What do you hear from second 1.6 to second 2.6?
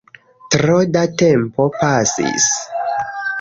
pasis